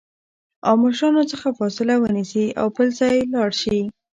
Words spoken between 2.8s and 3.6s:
ځای لاړ